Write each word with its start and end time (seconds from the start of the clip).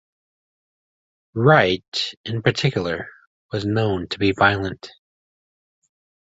Wright, 1.35 2.15
in 2.25 2.41
particular, 2.41 3.07
was 3.51 3.67
known 3.67 4.07
to 4.07 4.17
be 4.17 4.31
violent. 4.31 4.89